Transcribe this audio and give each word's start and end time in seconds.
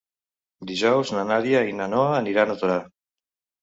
Dijous 0.71 1.13
na 1.17 1.27
Nàdia 1.33 1.63
i 1.71 1.79
na 1.83 1.91
Noa 1.95 2.11
aniran 2.25 2.59
a 2.59 2.61
Torà. 2.65 2.85